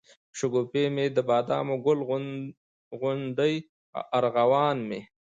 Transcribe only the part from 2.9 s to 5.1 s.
غونډۍ او ارغوان مي